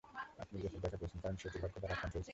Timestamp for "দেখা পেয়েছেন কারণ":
0.85-1.35